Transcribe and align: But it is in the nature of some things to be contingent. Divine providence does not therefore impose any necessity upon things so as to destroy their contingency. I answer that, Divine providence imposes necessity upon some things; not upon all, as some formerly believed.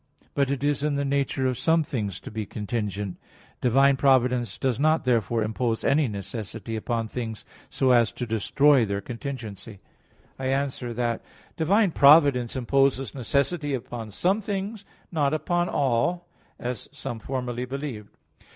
But 0.33 0.49
it 0.49 0.63
is 0.63 0.81
in 0.81 0.95
the 0.95 1.05
nature 1.05 1.45
of 1.45 1.59
some 1.59 1.83
things 1.83 2.19
to 2.21 2.31
be 2.31 2.43
contingent. 2.47 3.17
Divine 3.61 3.97
providence 3.97 4.57
does 4.57 4.79
not 4.79 5.03
therefore 5.05 5.43
impose 5.43 5.83
any 5.83 6.07
necessity 6.07 6.75
upon 6.75 7.07
things 7.07 7.45
so 7.69 7.91
as 7.91 8.11
to 8.13 8.25
destroy 8.25 8.83
their 8.83 8.99
contingency. 8.99 9.77
I 10.39 10.47
answer 10.47 10.91
that, 10.91 11.21
Divine 11.55 11.91
providence 11.91 12.55
imposes 12.55 13.13
necessity 13.13 13.75
upon 13.75 14.09
some 14.09 14.41
things; 14.41 14.85
not 15.11 15.35
upon 15.35 15.69
all, 15.69 16.25
as 16.59 16.89
some 16.91 17.19
formerly 17.19 17.65
believed. 17.65 18.09